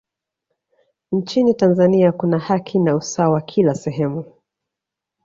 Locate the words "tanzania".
1.53-2.11